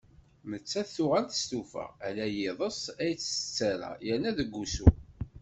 Nettat 0.49 0.89
tuɣal 0.95 1.25
testufa, 1.27 1.85
ala 2.07 2.25
i 2.29 2.33
yiḍes 2.37 2.81
ay 3.01 3.13
tt-tettarra, 3.17 3.91
yerna 4.05 4.31
deg 4.39 4.49
wusu 4.55 4.87